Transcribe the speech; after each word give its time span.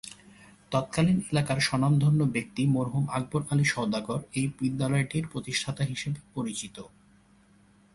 তৎকালীন 0.71 1.17
এলাকার 1.31 1.59
স্বনামধন্য 1.67 2.19
ব্যক্তি 2.35 2.61
মরহুম 2.65 3.05
আকবর 3.17 3.41
আলী 3.51 3.65
সওদাগর 3.65 4.19
এই 4.39 4.47
বিদ্যালয়টির 4.59 5.25
প্রতিষ্ঠাতা 5.27 5.83
হিসেবে 5.83 6.19
পরিচিত। 6.35 6.75